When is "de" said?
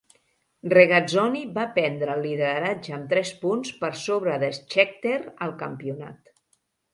4.45-4.51